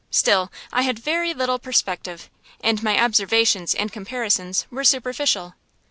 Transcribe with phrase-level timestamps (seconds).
[0.09, 2.27] Still, I had very little perspective,
[2.63, 5.53] and my observations and comparisons were superficial.